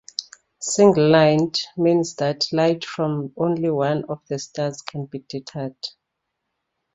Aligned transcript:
"Single-lined" 0.61 1.61
means 1.77 2.15
that 2.15 2.47
light 2.51 2.83
from 2.85 3.33
only 3.37 3.69
one 3.69 4.03
of 4.05 4.19
the 4.29 4.39
stars 4.39 4.81
can 4.81 5.05
be 5.05 5.19
detected. 5.19 5.75